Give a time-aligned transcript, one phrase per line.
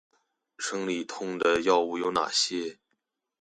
[0.57, 2.79] 生理痛的藥物有哪些？